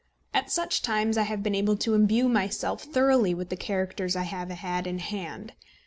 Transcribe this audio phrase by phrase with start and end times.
[0.33, 4.23] At such times I have been able to imbue myself thoroughly with the characters I
[4.23, 5.53] have had in hand.